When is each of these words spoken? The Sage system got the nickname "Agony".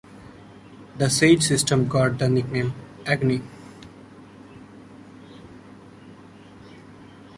The 0.97 1.11
Sage 1.11 1.43
system 1.43 1.87
got 1.87 2.17
the 2.17 2.27
nickname 2.27 2.73
"Agony". 3.05 3.43